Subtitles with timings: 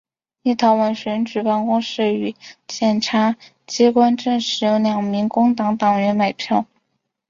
[0.41, 2.33] 立陶宛选举办公室与
[2.67, 3.35] 检察
[3.67, 6.65] 机关证实有两名工党党员买票。